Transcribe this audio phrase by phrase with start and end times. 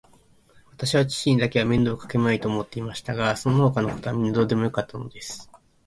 [0.03, 0.09] わ
[0.77, 5.47] たしは父にだけは面倒をかけまいと思っていましたが、そのほかのことはみんなどうでもよかったのです。